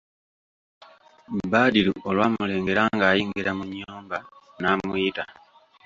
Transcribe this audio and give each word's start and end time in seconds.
Badru 1.51 1.93
olwamulengera 2.09 2.83
ng'ayingira 2.95 3.51
mu 3.57 3.63
nnyumba 3.67 4.17
n'amuyita. 4.61 5.23